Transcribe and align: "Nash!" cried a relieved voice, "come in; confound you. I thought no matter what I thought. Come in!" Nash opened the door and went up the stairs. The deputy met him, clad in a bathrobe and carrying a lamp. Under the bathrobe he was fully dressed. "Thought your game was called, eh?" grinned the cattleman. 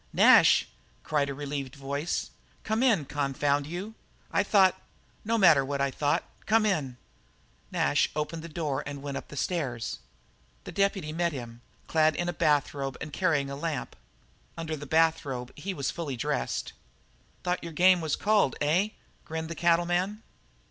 "Nash!" 0.13 0.67
cried 1.03 1.29
a 1.29 1.33
relieved 1.35 1.75
voice, 1.75 2.31
"come 2.63 2.81
in; 2.81 3.05
confound 3.05 3.67
you. 3.67 3.93
I 4.31 4.41
thought 4.41 4.81
no 5.23 5.37
matter 5.37 5.63
what 5.63 5.79
I 5.79 5.91
thought. 5.91 6.23
Come 6.47 6.65
in!" 6.65 6.97
Nash 7.71 8.09
opened 8.15 8.41
the 8.41 8.49
door 8.49 8.81
and 8.87 9.03
went 9.03 9.15
up 9.17 9.27
the 9.27 9.35
stairs. 9.37 9.99
The 10.63 10.71
deputy 10.71 11.13
met 11.13 11.33
him, 11.33 11.61
clad 11.85 12.15
in 12.15 12.27
a 12.27 12.33
bathrobe 12.33 12.97
and 12.99 13.13
carrying 13.13 13.51
a 13.51 13.55
lamp. 13.55 13.95
Under 14.57 14.75
the 14.75 14.87
bathrobe 14.87 15.51
he 15.55 15.71
was 15.71 15.91
fully 15.91 16.17
dressed. 16.17 16.73
"Thought 17.43 17.63
your 17.63 17.71
game 17.73 18.01
was 18.01 18.15
called, 18.15 18.55
eh?" 18.59 18.87
grinned 19.23 19.49
the 19.49 19.53
cattleman. 19.53 20.23